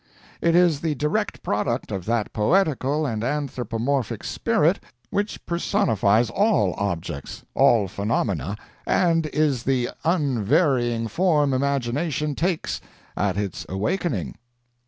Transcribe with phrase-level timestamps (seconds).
[0.41, 4.79] It is the direct product of that poetical and anthropomorphic spirit
[5.11, 12.81] which personifies all objects, all phenomena, and is the unvarying form imagination takes
[13.15, 14.37] at its awakening.